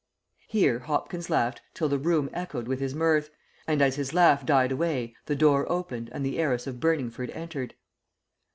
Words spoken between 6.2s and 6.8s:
the heiress of